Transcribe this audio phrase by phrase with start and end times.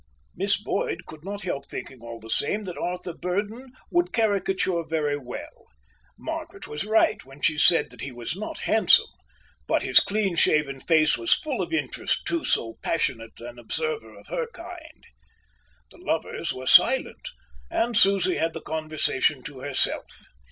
[0.35, 5.15] Miss Boyd could not help thinking all the same that Arthur Burdon would caricature very
[5.15, 5.67] well.
[6.17, 9.05] Margaret was right when she said that he was not handsome,
[9.67, 14.25] but his clean shaven face was full of interest to so passionate an observer of
[14.29, 15.05] her kind.
[15.91, 17.29] The lovers were silent,
[17.69, 20.23] and Susie had the conversation to herself.